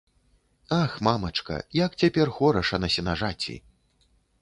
Ах, 0.81 0.95
мамачка, 1.09 1.59
як 1.85 1.91
цяпер 2.01 2.35
хораша 2.41 2.83
на 2.85 2.93
сенажаці! 2.97 3.61